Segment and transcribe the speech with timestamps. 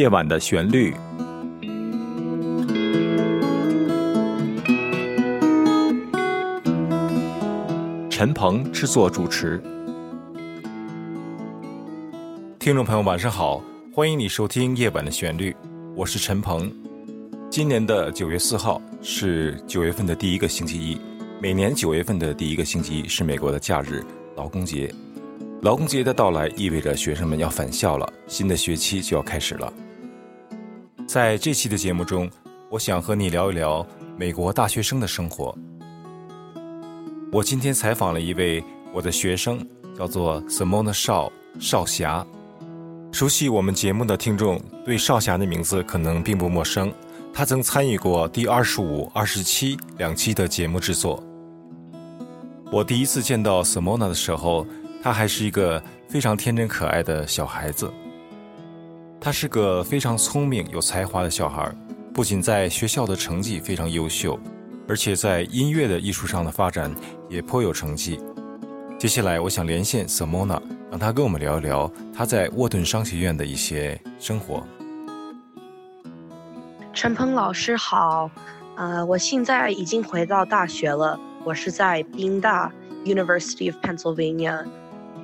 [0.00, 0.94] 夜晚的旋律。
[8.08, 9.62] 陈鹏制作主持。
[12.58, 15.52] 听众朋友，晚上好，欢迎你收听《夜晚的旋律》，
[15.94, 16.72] 我是陈鹏。
[17.50, 20.98] 今年的九月四号是九月份的第一个星期一，
[21.42, 24.02] 每年九月份的第一个星期一是美国的假日——
[24.34, 24.90] 劳工节。
[25.60, 29.70] 劳工节的到来意味着学生们要返校了，新的学期就要开始了。
[31.12, 32.30] 在这期的节目中，
[32.68, 33.84] 我想和你聊一聊
[34.16, 35.52] 美国大学生的生活。
[37.32, 39.58] 我今天采访了一位我的学生，
[39.98, 42.24] 叫做 Simona 少少霞。
[43.10, 46.92] 熟悉我们节目的听众对少霞的名字可能并不陌生，
[47.34, 51.20] 她曾参与过第二十五、二十七两期的节目制作。
[52.70, 54.64] 我第一次见到 Simona 的时候。
[55.02, 57.90] 他还是一个非常天真可爱的小孩子。
[59.22, 61.70] 他是个非常聪明、有才华的小孩，
[62.14, 64.40] 不仅在学校的成绩非常优秀，
[64.88, 66.90] 而且在音乐的艺术上的发展
[67.28, 68.18] 也颇有成绩。
[68.98, 70.58] 接下来，我想连线 Simona，
[70.90, 74.66] 让他跟我们聊一聊他在沃顿商学院的一些生活。
[76.94, 78.30] 陈鹏老师好，
[78.76, 82.72] 呃，我现在已经回到大学了，我是在宾大
[83.04, 84.64] University of Pennsylvania。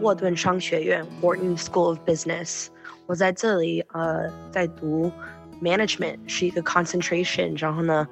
[0.02, 2.66] 沃顿商学院 （Wharton School of Business），
[3.06, 5.10] 我在这里呃在读
[5.62, 7.60] management，是一个 concentration。
[7.60, 8.06] 然后呢，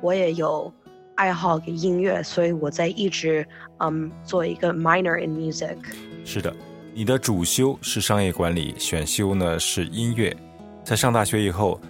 [0.00, 0.72] 我也有
[1.16, 3.46] 爱好给音乐，所以我在一直
[3.78, 5.76] 嗯做一个 minor in music。
[6.24, 6.54] 是的，
[6.92, 10.36] 你的主修是商业管理，选修呢是音乐。
[10.84, 11.80] 在上大学以后，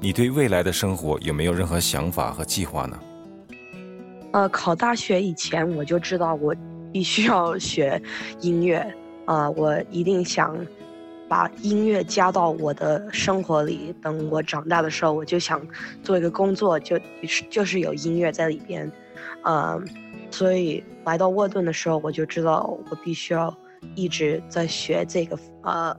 [0.00, 2.98] 你对未来的生活有没有任何想法和计划呢？
[4.32, 6.54] 呃，考大学以前我就知道我。
[6.90, 8.00] 必须要学
[8.40, 8.78] 音乐，
[9.26, 10.56] 啊，我一定想
[11.28, 13.94] 把音乐加到我的生活里。
[14.02, 15.60] 等我长大的时候，我就想
[16.02, 16.98] 做一个工作，就
[17.50, 18.90] 就是有音乐在里边，
[19.44, 19.86] 嗯，
[20.30, 23.54] 所以来到沃顿的时候，我就知道我必须要
[23.94, 25.96] 一直在学这个呃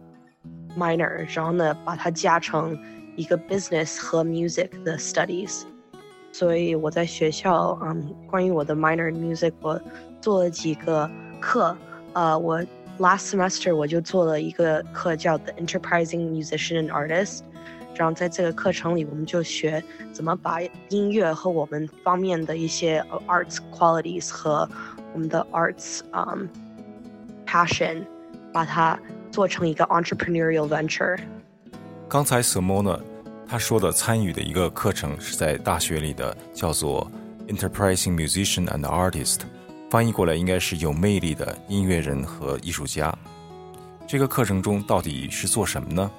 [0.77, 2.77] minor，然后呢，把它加成
[3.15, 5.63] 一个 business 和 music 的 studies。
[6.31, 9.79] 所以我在学校，嗯，关于我的 minor music，我。
[10.21, 11.73] 做了几个课，
[12.11, 12.61] 呃，我
[12.98, 17.40] last semester 我就做了一个课叫 The Enterprising Musician and Artist，
[17.96, 19.82] 然后在这个课程里，我们就学
[20.12, 24.68] 怎么把音乐和我们方面的一些 arts qualities 和
[25.12, 26.46] 我们的 arts um
[27.46, 28.04] passion，
[28.52, 28.98] 把它
[29.30, 31.18] 做成一个 entrepreneurial venture。
[32.08, 33.00] 刚才 Simona
[33.46, 37.10] 他说的参与的一个课程是在大学里的，叫做
[37.48, 39.40] Enterprising Musician and Artist。
[39.89, 43.11] 翻译过来应该是有魅力的音乐人和艺术家。
[44.05, 46.11] 这个课程中到底是做什么呢？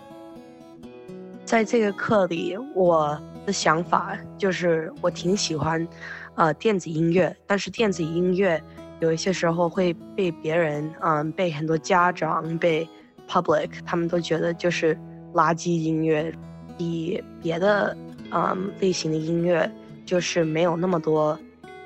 [1.45, 3.17] 在这个课里，我
[3.47, 5.87] 的想法就是我挺喜欢，
[6.35, 7.35] 呃，电子音乐。
[7.47, 8.61] 但是电子音乐
[8.99, 12.89] 有一些时候会被别人，嗯，被很多家长、被
[13.29, 14.99] public，他们都觉得就是
[15.33, 16.33] 垃圾音乐，
[16.77, 17.97] 比别的，
[18.33, 19.71] 嗯，类型的音乐
[20.05, 21.39] 就是没有那么多，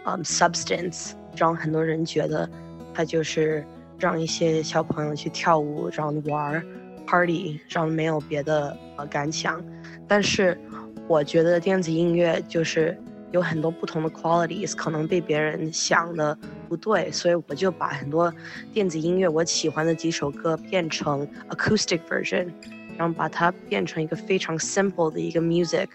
[0.07, 1.13] 嗯，substance。
[1.37, 2.49] 让很多人觉得，
[2.93, 3.65] 他就是
[3.99, 6.65] 让一些小朋友去跳舞，然后玩
[7.07, 9.63] party，然后没有别的呃感想。
[10.07, 10.59] 但是，
[11.07, 12.97] 我觉得电子音乐就是
[13.33, 16.37] 有很多不同的 qualities，可能被别人想的
[16.69, 18.33] 不对，所以我就把很多
[18.73, 22.49] 电子音乐我喜欢的几首歌变成 acoustic version，
[22.97, 25.89] 然后把它变成一个非常 simple 的一个 music，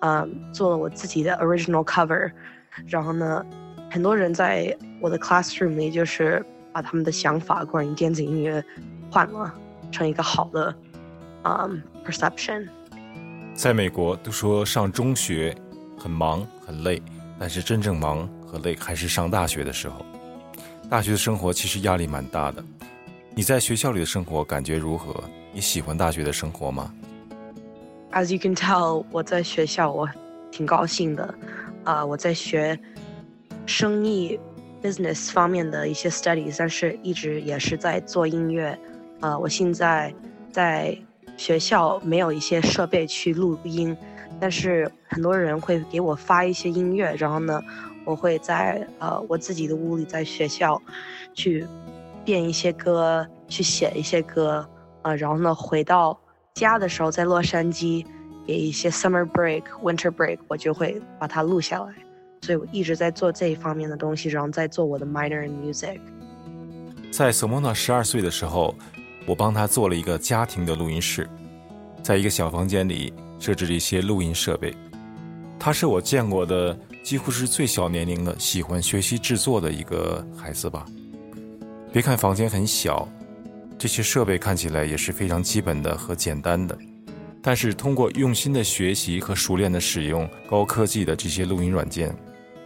[0.00, 2.30] 嗯，做了我自己的 original cover，
[2.86, 3.44] 然后呢。
[3.92, 6.42] 很多人在我的 classroom 里，就是
[6.72, 8.64] 把他们的想法关于电子音乐
[9.10, 9.52] 换了
[9.90, 10.74] 成一个好的，
[11.44, 12.66] 嗯，perception。
[13.52, 15.54] 在美国，都说上中学
[15.98, 17.02] 很忙很累，
[17.38, 20.02] 但是真正忙和累还是上大学的时候。
[20.88, 22.64] 大学的生活其实压力蛮大的。
[23.34, 25.22] 你在学校里的生活感觉如何？
[25.52, 26.90] 你喜欢大学的生活吗
[28.12, 30.08] ？As you can tell，我在学校我
[30.50, 31.34] 挺高兴的，
[31.84, 32.80] 啊，我在学。
[33.66, 34.38] 生意
[34.82, 38.78] business 方面的一些 studies，但是一直也是在做音乐。
[39.20, 40.12] 呃，我现在
[40.50, 40.96] 在
[41.36, 43.96] 学校没有一些设备去录音，
[44.40, 47.62] 但是很多人会给我发一些音乐，然后呢，
[48.04, 50.80] 我会在呃我自己的屋里，在学校
[51.32, 51.64] 去
[52.24, 54.68] 编一些歌，去写一些歌。
[55.02, 56.18] 呃，然后呢，回到
[56.54, 58.04] 家的时候，在洛杉矶
[58.46, 61.92] 给一些 summer break、winter break，我就会把它录下来。
[62.42, 66.00] 所以我一直在做这一方面的东西，然后在做我的 minor in music。
[67.12, 68.74] 在 Simona 十二岁的时候，
[69.26, 71.28] 我帮他做了一个家庭的录音室，
[72.02, 74.74] 在一个小房间里，设置了一些录音设备。
[75.56, 80.84] 他是我见过的几乎是最小年龄的喜欢学习制作的一个孩子吧。
[81.92, 83.06] 别看房间很小，
[83.78, 86.76] 这些设备看起来也是非常基本的和简单的，
[87.40, 92.12] 但是通过用心的学习和熟练的使用高科技的这些录音软件，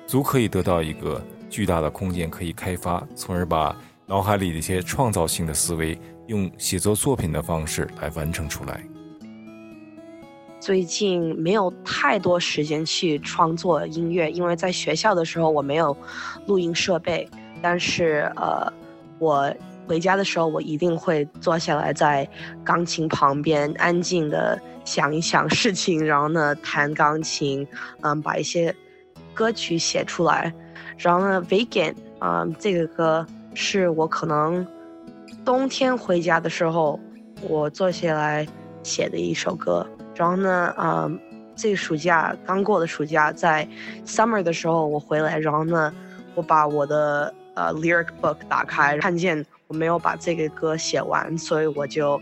[0.06, 1.20] 足可以得到一个
[1.50, 3.76] 巨大的空间可以开发，从而把
[4.06, 5.98] 脑海里的一些创造性的思维
[6.28, 8.80] 用写作作品的方式来完成出来。
[10.60, 15.96] 最近没有太多时间去创作音乐，因为在学校的时候我没有
[16.46, 17.28] 录音设备，
[17.60, 18.72] 但是呃。
[19.18, 19.50] 我
[19.88, 22.28] 回家的时候，我一定会坐下来在
[22.62, 27.66] 钢琴旁边，安静的想一想事情，然后呢弹钢琴，
[28.02, 28.76] 嗯，把一些
[29.36, 30.52] 歌曲写出来。
[30.98, 33.24] 然后呢，Vegan，嗯，这个歌
[33.54, 34.66] 是我可能
[35.44, 36.98] 冬天回家的时候，
[37.42, 38.44] 我坐下来
[38.82, 39.86] 写的一首歌。
[40.16, 41.20] 然后呢，嗯，
[41.54, 43.68] 这个暑假刚过的暑假，在
[44.06, 45.92] summer 的时候我回来，然后呢，
[46.34, 47.32] 我把我的。
[47.56, 52.20] 呃，lyric book 打开，看见我没有把这个歌写完，所以我就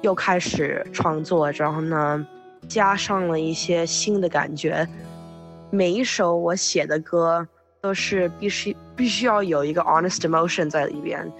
[0.00, 2.26] 又开始创作，然后呢，
[2.66, 4.88] 加上了一些新的感觉。
[5.70, 7.46] 每一首我写的歌
[7.80, 11.30] 都是必须必须要有一个 honest emotion 在里边，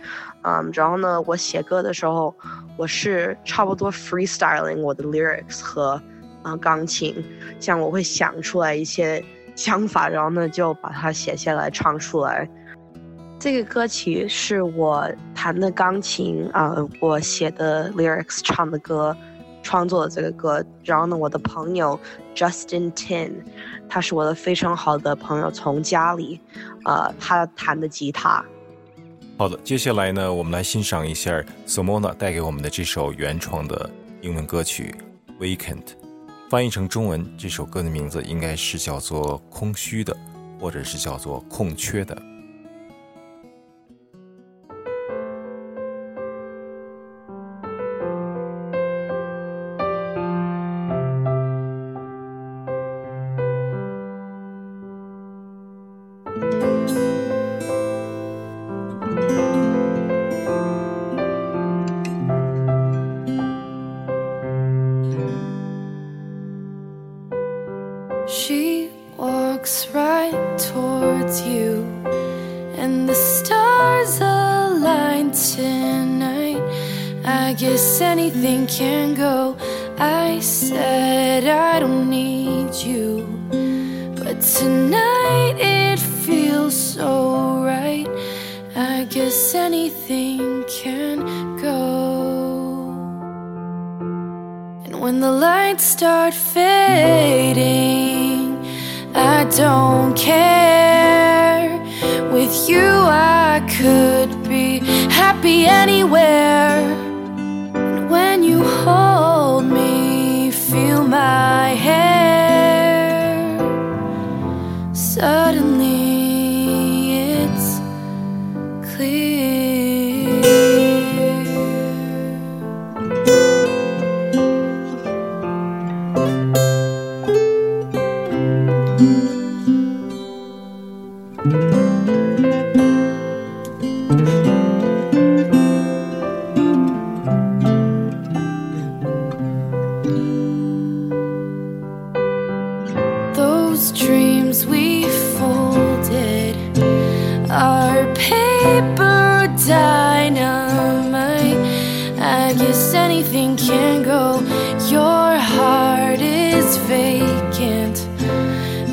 [0.43, 2.35] 嗯，然后呢，我写歌的时候，
[2.77, 6.00] 我是差不多 freestyling 我的 lyrics 和
[6.43, 7.23] 啊钢琴，
[7.59, 9.23] 像我会想出来一些
[9.55, 12.49] 想法，然后呢就把它写下来唱出来。
[13.38, 19.17] 这个歌曲是我弹的钢琴啊，我写的 lyrics 唱的歌，
[19.62, 20.65] 创作的这个歌。
[20.85, 21.99] 然后呢，我的朋友
[22.35, 23.33] Justin Tin，
[23.89, 26.41] 他是我的非常好的朋友，从家里，
[26.85, 28.45] 呃，他弹的吉他。
[29.37, 33.89] 好的，接下来呢，我们来欣赏一下 Simona 带给我们的这首原创的
[34.21, 34.95] 英文歌曲
[35.43, 35.83] 《Vacant》，
[36.51, 40.15] 翻译成中文，这首歌的名字应该是叫做“空虚的”，
[40.61, 42.15] 或者是叫做“空缺的”。
[78.70, 79.19] Can't go.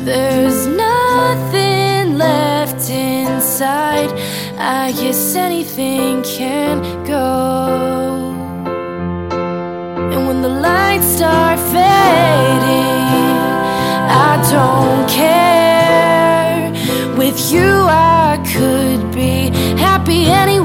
[0.07, 4.09] There's nothing left inside.
[4.57, 8.31] I guess anything can go.
[10.13, 13.35] And when the lights start fading,
[14.29, 16.71] I don't care.
[17.17, 20.56] With you, I could be happy anyway.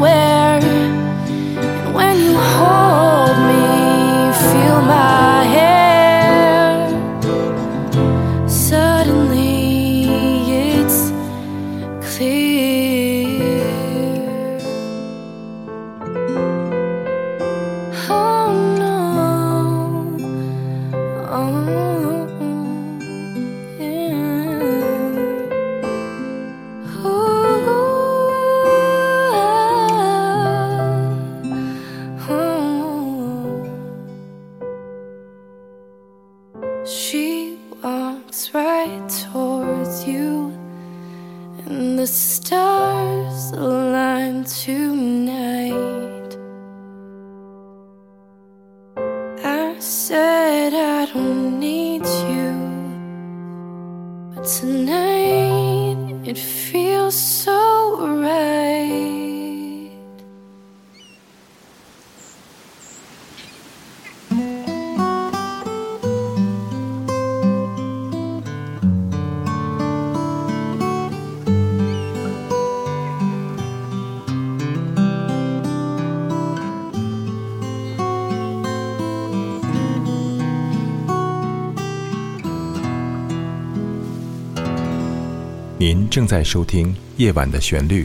[85.85, 88.05] 您正在收听《夜晚的旋律》，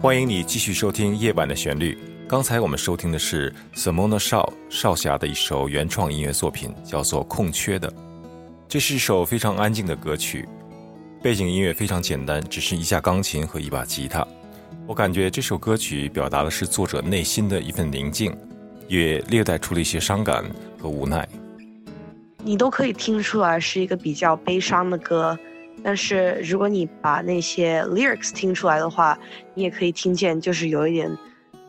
[0.00, 1.92] 欢迎你继续收听《夜晚的旋律》。
[2.26, 7.90] 刚才我们收听的是 Simona Shaw 少侠的一首原创音乐作品，叫做《空缺的》。
[8.66, 10.48] 这是一首非常安静的歌曲，
[11.22, 14.26] 背景音乐非常简单，只是一架钢琴和一把吉他。
[14.86, 18.34] 我感觉这首歌曲表达的是作者内心的一份宁静，
[18.88, 20.44] 也略带出了一些伤感
[20.78, 21.28] 和无奈。
[22.42, 25.38] 你都可以听出来是一个比较悲伤的歌，
[25.82, 29.18] 但是如果你把那些 lyrics 听出来的话，
[29.54, 31.10] 你也可以听见就是有一点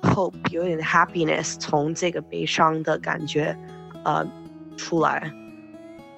[0.01, 3.57] hope，有一点 happiness 从这个悲伤的感觉，
[4.05, 4.25] 呃，
[4.77, 5.29] 出来。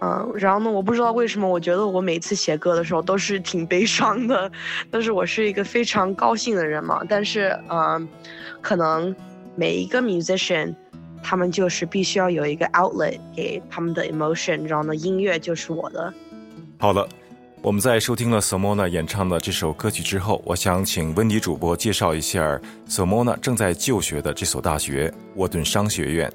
[0.03, 0.71] 嗯，然后呢？
[0.71, 4.51] 我不知道为什么，我觉得我每次写歌的时候都是挺悲伤的，
[4.89, 7.03] 但是我是一个非常高兴的人嘛。
[7.07, 8.09] 但是，嗯，
[8.61, 9.15] 可能
[9.55, 10.73] 每一个 musician，
[11.21, 16.11] 他们就是必须要有一个 outlet 给他们的 emotion，然后呢，音乐就是我的。
[16.79, 17.07] 好的，
[17.61, 26.33] 我们在收听了 Simona 演唱的这首歌曲之后，我想请温迪主播介绍一下 Simona 正在就学的这所大学——沃顿商学院。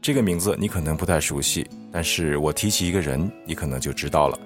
[0.00, 4.36] 这个名字你可能不太熟悉，但是我提起一个人，你可能就知道了。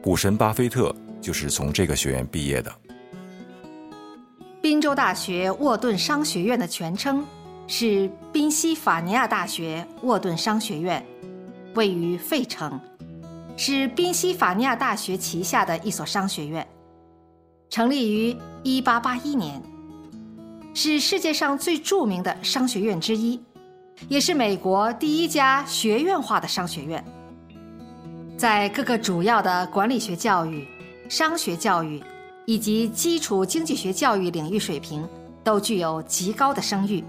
[0.00, 2.72] 股神巴菲特就是从这个学院毕业的。
[4.62, 7.26] 宾州大学沃顿商学院的全称
[7.66, 11.04] 是宾夕法尼亚大学沃顿商学院，
[11.74, 12.80] 位于费城，
[13.56, 16.64] 是宾夕法尼亚大学旗下的一所商学院，
[17.70, 19.62] 成立于1881年，
[20.72, 23.42] 是世界上最著名的商学院之一。
[24.08, 27.02] 也是美国第一家学院化的商学院，
[28.36, 30.66] 在各个主要的管理学教育、
[31.08, 32.02] 商学教育
[32.44, 35.08] 以及基础经济学教育领域水平
[35.42, 37.02] 都具有极高的声誉，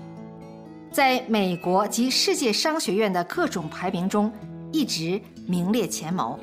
[0.92, 4.32] 在美国及世界商学院的各种排名中
[4.72, 6.40] 一直名列前茅。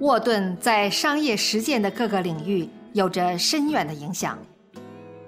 [0.00, 4.36] 沃顿在商业实践的各个领域有着深远的影响，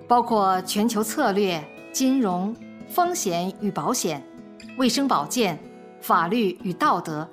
[0.08, 2.54] 包括全球策略、金融。
[2.88, 4.22] 风险与保险、
[4.76, 5.58] 卫生保健、
[6.00, 7.28] 法律与道德、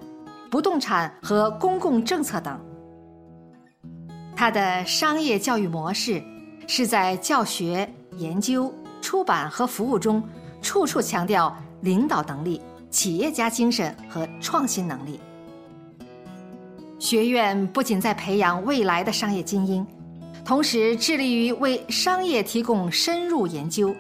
[0.52, 2.60] 不动产和公共政策等。
[4.36, 6.22] 他的商业教育模式
[6.68, 10.22] 是在教学、研究、出版和服务中，
[10.62, 15.20] 处处强调领导能力、企业家精神和创新能力。
[17.00, 19.86] 学院不仅在培养未来的商业精英，
[20.44, 23.96] 同时致力于为商业提供深入研究。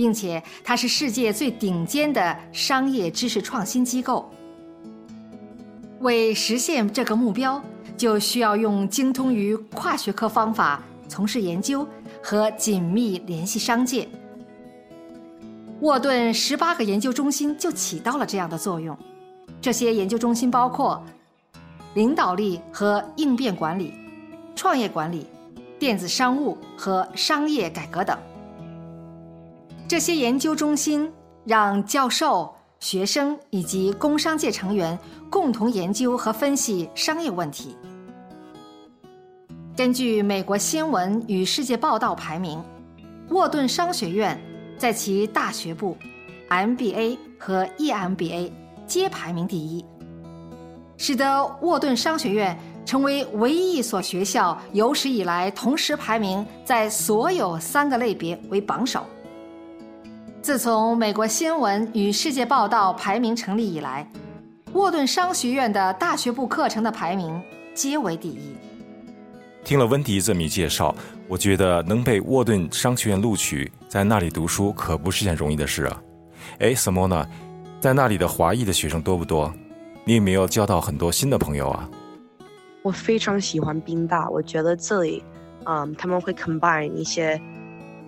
[0.00, 4.30] 并且，它是世界最顶尖的商业知识创新机构。
[5.98, 7.62] 为实现这个目标，
[7.98, 11.86] 就需要用精通于跨学科方法从事研究
[12.22, 14.08] 和紧密联系商界。
[15.80, 18.96] 沃顿十八个研究中心就起到了这样的作用。
[19.60, 21.04] 这些研究中心包括
[21.92, 23.92] 领导力和应变管理、
[24.56, 25.26] 创业管理、
[25.78, 28.16] 电子商务和商业改革等。
[29.90, 31.10] 这些研究中心
[31.44, 34.96] 让教授、学生以及工商界成员
[35.28, 37.76] 共同研究和分析商业问题。
[39.76, 42.62] 根据美国新闻与世界报道排名，
[43.30, 44.40] 沃顿商学院
[44.78, 45.96] 在其大学部、
[46.48, 48.52] MBA 和 EMBA
[48.86, 49.84] 皆排名第一，
[50.96, 52.56] 使得沃顿商学院
[52.86, 59.04] 成为唯一一所学校有史以来同时排名在所有三个类别为榜首。
[60.42, 64.10] 自从美国新闻与世界报道排名成立以来，
[64.72, 67.38] 沃顿商学院的大学部课程的排名
[67.74, 68.56] 皆为第一。
[69.62, 70.94] 听了温迪这么一介绍，
[71.28, 76.02] 我觉得能被沃顿商学院录取，在那里读书可不是件容易的事啊。
[76.60, 77.26] 哎，Simona，
[77.78, 79.52] 在那里的华裔的学生多不多？
[80.06, 81.86] 你有没有交到很多新的朋友啊？
[82.80, 85.22] 我非常喜欢宾大，我觉得这里，
[85.64, 87.38] 嗯，他们会 combine 一些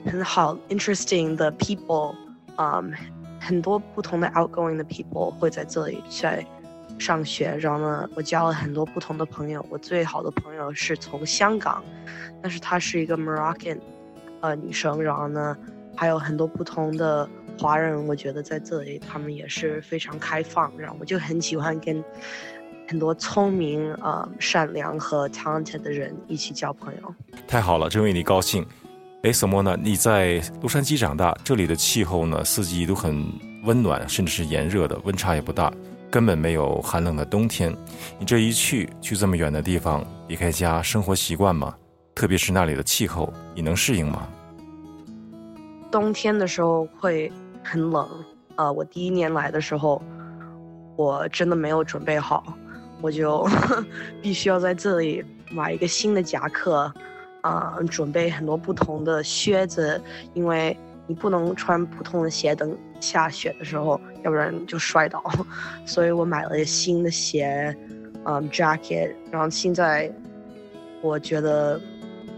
[0.07, 2.15] 很好 interesting 的 people。
[2.57, 2.93] 嗯，
[3.41, 6.45] 很多不同的 outgoing 的 people 会在这里在
[6.99, 9.65] 上学，然后呢，我交了很多不同的朋友。
[9.71, 11.83] 我最好的朋友是从香港，
[12.43, 13.79] 但是她是一个 Moroccan，
[14.43, 15.03] 呃，女生。
[15.03, 15.57] 然后呢，
[15.97, 17.29] 还有很多不同的
[17.59, 20.71] 华人，我觉得在这里他们也是非常开放。
[20.77, 22.05] 然后我就很喜欢跟
[22.87, 27.15] 很多聪明、呃、善良和 talented 的人一起交朋友。
[27.49, 28.65] 太好了，真为你高兴。
[29.23, 29.79] 哎，什么呢？
[29.81, 33.25] 你在洛杉矶长大，这里的气候呢，四季都很
[33.63, 35.73] 温暖，甚至是炎热的，温差也不大，
[36.11, 37.73] 根本没有寒冷的冬天。
[38.19, 41.73] 你这一去，去这么远的地方，离开家，生活习惯吗？
[42.17, 44.27] 特别是那里的气候，你能适应吗？
[45.89, 47.31] 冬天的时候会
[47.63, 48.09] 很冷，
[48.57, 50.03] 呃，我第一年来的时候，
[50.97, 52.43] 我真的没有准备好，
[53.01, 53.49] 我就
[54.21, 56.93] 必须要在这里买一个新的夹克。
[57.43, 60.01] 啊，准备很多不同的靴子，
[60.35, 65.23] 因为你不能穿普通的鞋，等下雪的时候，要不然就摔倒。
[65.85, 67.77] 所以我买了新的鞋，
[68.25, 70.11] 嗯，jacket，然后现在
[71.03, 71.81] 我觉得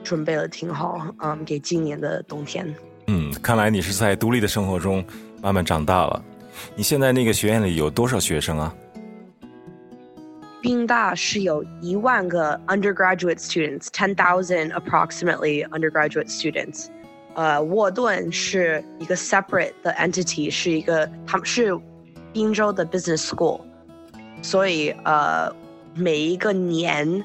[0.02, 2.66] 准备的挺好，嗯，给今年的冬天。
[3.06, 5.04] 嗯，看来你是在独立的生活中
[5.42, 6.24] 慢慢长大了。
[6.74, 8.74] 你现在那个学院里有多少学生啊？
[10.63, 16.87] 宾大是有一万个 undergraduate students, ten thousand approximately undergraduate students。
[17.35, 21.79] 呃，沃顿是一个 separate 的 entity，是一个他们是
[22.33, 23.61] 宾州的 business school，
[24.41, 25.49] 所以呃
[25.95, 27.23] 每一个年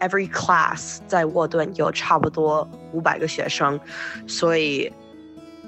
[0.00, 3.80] every class 在沃顿有差不多五百个学生，
[4.26, 4.92] 所以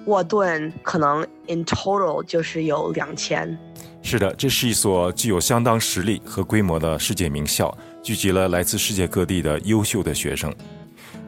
[0.04, 3.58] 沃顿可能 in total 就是有两千。
[4.07, 10.53] 是的，这是一所具有相当实力和规模的世界名校，聚集了来自世界各地的优秀的学生，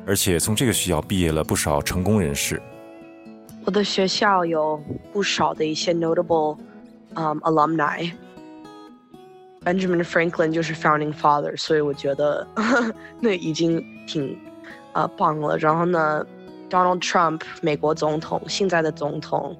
[0.05, 2.61] 而且从这个学校毕业了不少成功人士。
[3.65, 4.79] 我的学校有
[5.11, 6.55] 不少的一些 notable
[7.15, 8.11] um alumni。
[9.65, 12.45] Benjamin Franklin 就是 founding father，所以我觉得
[13.19, 14.37] 那已经挺
[14.93, 15.57] 呃棒了。
[15.57, 16.23] 然后呢
[16.69, 19.57] ，Donald Trump 美国总统，现在的总统。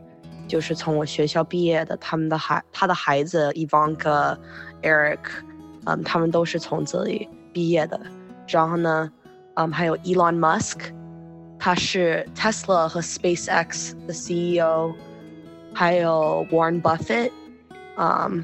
[0.48, 4.38] 就是从我学校毕业的，他们的孩，他的孩子 Ivanka、
[4.82, 5.20] Eric，
[5.86, 8.00] 嗯，他们都是从这里毕业的。
[8.48, 9.12] 然后呢，
[9.56, 10.80] 嗯，还有 Elon Musk，
[11.60, 14.94] 他是 Tesla 和 SpaceX 的 CEO，
[15.74, 17.32] 还有 Warren Buffett，
[17.98, 18.44] 嗯，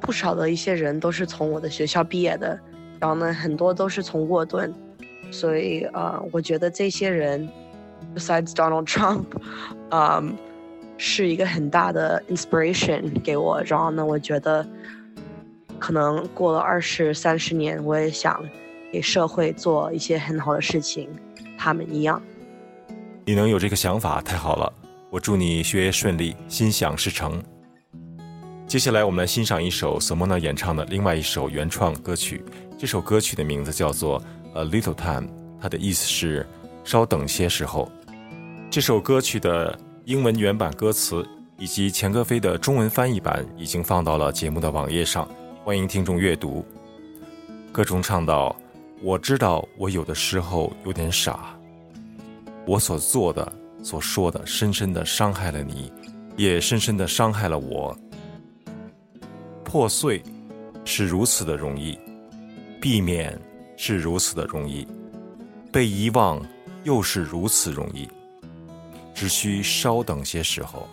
[0.00, 2.58] 不少的一些人都是从我的学校毕业的。
[2.98, 4.74] 然后呢，很多都是从沃顿，
[5.30, 7.48] 所以呃，我觉得这些人
[8.14, 9.24] ，besides Donald Trump，
[9.90, 10.36] 嗯。
[11.00, 14.66] 是一个很大的 inspiration 给我，然后呢，我觉得
[15.78, 18.44] 可能过了二十三十年，我也想
[18.92, 21.08] 给社会做一些很好的事情，
[21.56, 22.20] 他们一样。
[23.24, 24.72] 你能有这个想法，太好了！
[25.08, 27.40] 我祝你学业顺利，心想事成。
[28.66, 32.44] 接下来，我们来欣赏一首 Simona 演唱的另外一首原创歌曲。
[32.76, 34.20] 这首歌曲的名字叫做
[34.54, 35.28] 《A Little Time》，
[35.60, 36.44] 它的意思是
[36.82, 37.88] “稍等些时候”。
[38.68, 39.78] 这首歌曲的。
[40.08, 41.22] 英文原版歌词
[41.58, 45.28] 以及钱歌飞的中文翻译版已经放到了节目的网页上，
[45.62, 46.64] 欢迎听众阅读。
[47.70, 48.56] 歌中唱道
[49.04, 51.54] ：“我知道我有的时候有点傻，
[52.66, 55.92] 我所做的、所说的，深深的伤害了你，
[56.38, 57.94] 也深深的伤害了我。
[59.62, 60.22] 破碎
[60.86, 61.98] 是如此的容易，
[62.80, 63.38] 避免
[63.76, 64.88] 是如此的容易，
[65.70, 66.42] 被遗忘
[66.82, 68.08] 又是如此容易。”
[69.18, 70.88] 只需稍等些时候。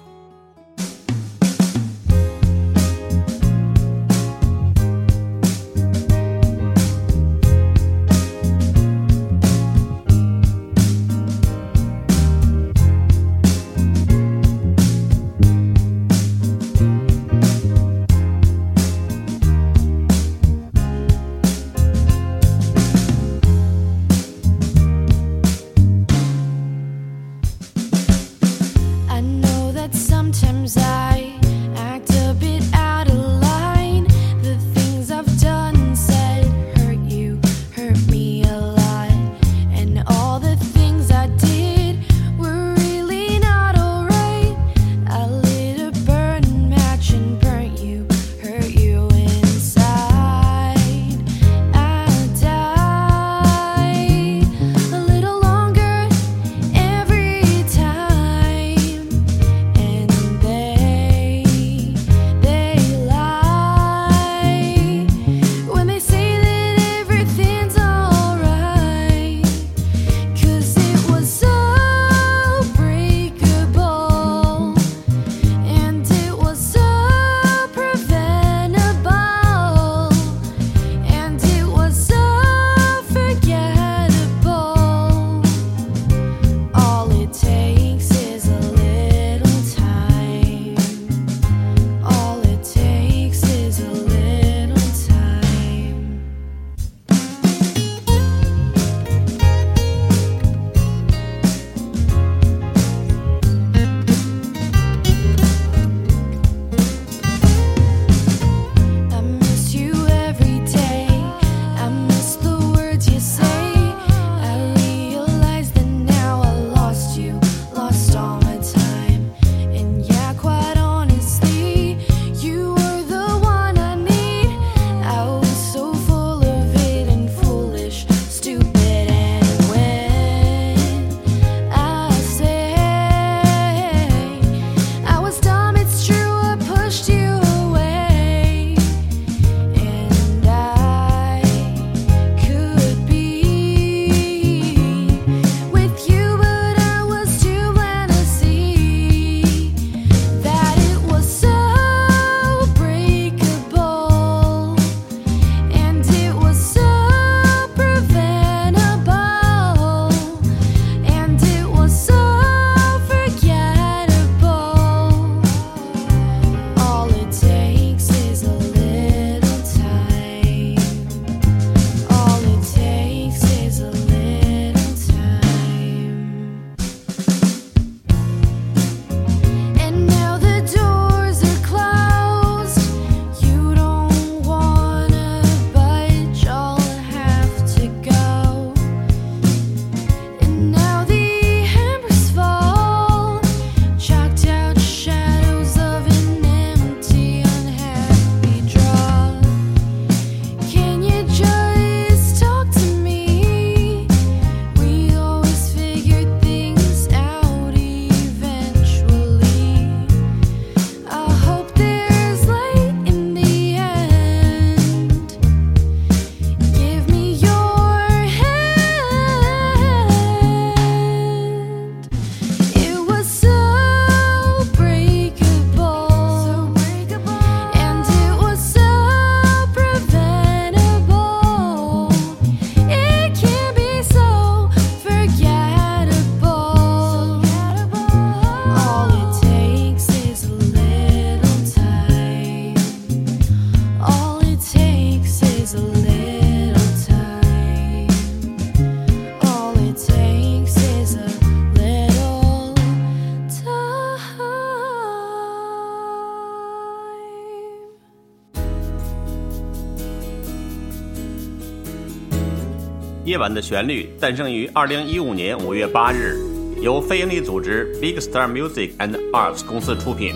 [263.36, 266.38] 夜晚的旋律诞生于二零一五年五月八日，
[266.82, 270.34] 由非营利组织 Big Star Music and Arts 公司出品。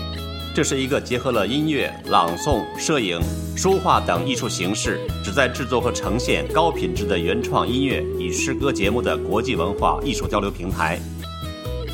[0.54, 3.18] 这是一个结合了音乐、朗诵、摄影、
[3.56, 11.00] 书画等艺术形式，旨在制作和呈现高品质的原创音乐与诗歌节目的国际文化艺术交流平台。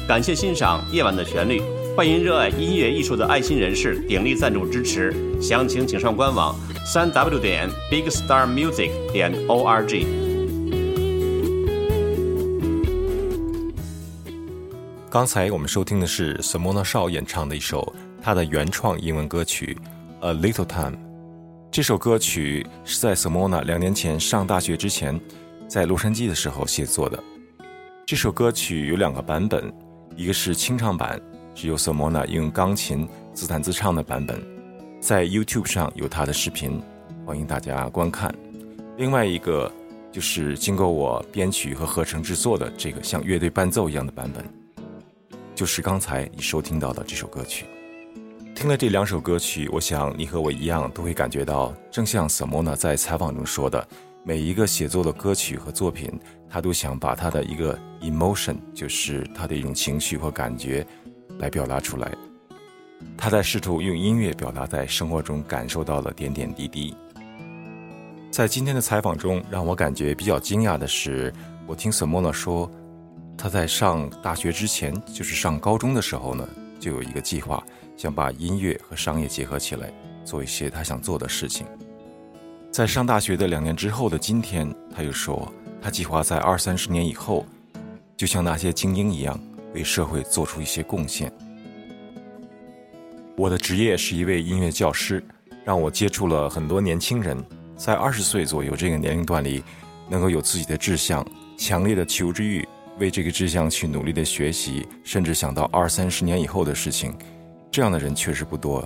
[0.09, 1.61] 感谢欣赏《夜晚的旋律》，
[1.95, 10.26] 欢迎热爱音乐艺术的爱心人士鼎力赞助支持，详情请上官网：三 w 点 bigstarmusic 点 org。
[15.17, 17.91] 刚才我们收听的是 Simona Shaw 演唱的一首。
[18.21, 19.75] 他的原创英文歌曲
[20.27, 20.91] 《A Little Time》，
[21.71, 25.19] 这首歌曲是在 Simona 两年前上大学之前，
[25.67, 27.19] 在洛杉矶的时候写作的。
[28.05, 29.73] 这首歌曲有两个版本，
[30.19, 31.19] 一个是清唱版，
[31.55, 34.39] 是由 Simona 用钢琴自弹自唱的版本，
[35.01, 36.79] 在 YouTube 上有他的视频，
[37.25, 38.35] 欢迎大家观看。
[38.99, 39.73] 另外一个
[40.13, 44.45] 就是经过我编曲和合成制作的这个像乐队伴奏一样的版本，
[45.57, 47.65] 就是刚才你收听到的这首歌曲。
[48.55, 53.89] 听了这两首歌曲，我想你和我一样都会感觉到，正像 Simona 在采访中说的，
[54.23, 56.13] 每一个写作的歌曲和作品，
[56.51, 60.87] 他都想把他的一个 emotion，就是他的一种情绪和感觉，
[61.39, 62.13] 来表达出来。
[63.17, 66.95] 他在试图用音乐表达在生活中感受到的点点滴滴。
[68.31, 71.33] 在今天的采访中，让我感觉比较惊讶的是，
[71.67, 72.71] 我听 Simona 说，
[73.37, 76.49] 他在上大学之前，就是上高中的时候呢，
[76.81, 77.63] 就有一个计划。
[77.97, 79.91] 想把音乐和商业结合起来，
[80.23, 81.67] 做一些他想做的事情。
[82.71, 87.47] 在上大学的两年之后的今天，他又说，他计划在二三十年以后，
[88.15, 89.41] 就像那些精英一样，
[89.73, 91.33] 为社会做出一些贡献。
[93.35, 95.25] 我的职业是一位音乐教师，
[95.65, 97.43] 让我接触了很多年轻人，
[97.77, 99.65] 在二十岁左右这个年龄段里，
[100.07, 102.69] 能够有自己的志向、强烈的求知欲，
[102.99, 107.15] 为这个志向去努力的学习，甚至想到二三十年以后的事情。
[107.71, 108.83] 这样的人确实不多，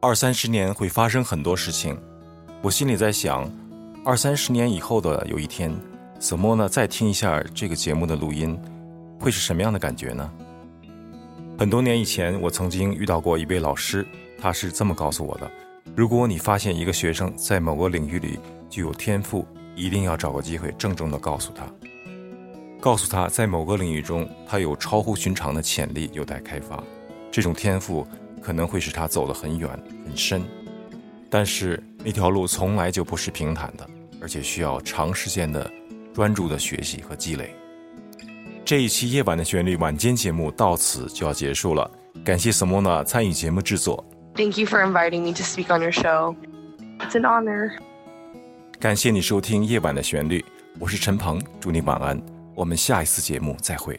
[0.00, 1.98] 二三十年会发生很多事情。
[2.62, 3.50] 我心里在想，
[4.04, 5.70] 二三十年以后的有一天，
[6.18, 6.66] 怎么呢？
[6.68, 8.58] 再听一下这个节目的录音，
[9.20, 10.30] 会是什么样的感觉呢？
[11.58, 14.06] 很多年以前，我曾经遇到过一位老师，
[14.40, 15.50] 他是这么告诉我的：
[15.94, 18.38] 如果你发现一个学生在某个领域里
[18.70, 21.66] 具有天赋，一定要找个机会郑重地告诉他，
[22.84, 26.84] 告诉他在某个领域中他有超乎寻常的潜力有待开发。
[27.32, 28.06] 这种天赋
[28.42, 29.70] 可能会使他走得很远
[30.04, 30.44] 很深，
[31.30, 33.88] 但是那条路从来就不是平坦的，
[34.20, 35.68] 而且需要长时间的
[36.12, 37.56] 专注的学习和积累。
[38.66, 41.90] 这一期夜晚的旋律晚间节目到此就要结束了，
[42.22, 44.04] 感谢 Simona 参与节目制作。
[44.34, 46.36] Thank you for inviting me to speak on your show.
[46.98, 47.78] It's an honor.
[48.78, 50.44] 感谢你收听夜晚的旋律，
[50.78, 52.20] 我是陈鹏，祝你晚安，
[52.54, 53.98] 我们下一次节目再会。